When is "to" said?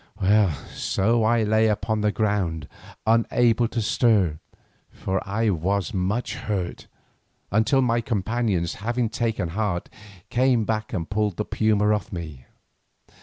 3.67-3.83